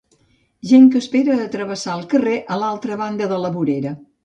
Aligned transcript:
Gent 0.71 0.87
que 0.95 1.01
espera 1.03 1.35
a 1.43 1.51
travessar 1.57 1.95
el 1.99 2.07
carrer 2.15 2.35
a 2.55 2.59
l'altra 2.65 3.01
banda 3.05 3.31
de 3.35 3.41
la 3.47 3.55
vorera. 3.61 3.97